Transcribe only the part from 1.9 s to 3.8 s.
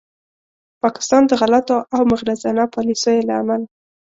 او مغرضانه پالیسیو له امله